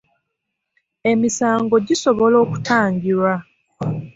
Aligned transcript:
Emisango 1.11 1.75
gisobola 1.87 2.35
okutangirwa. 2.43 3.33